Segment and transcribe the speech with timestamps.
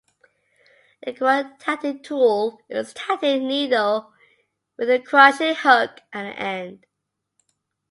[1.05, 4.11] The cro-tatting tool is a tatting needle
[4.75, 6.87] with a crochet hook at the end.